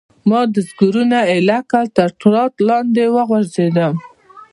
[0.29, 3.95] ما دستګیرونه ایله کړل، تر ټاټ لاندې ور وغورځېدم.